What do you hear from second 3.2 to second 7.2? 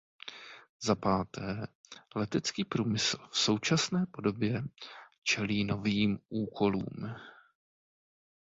v současné době čelí novým úkolům.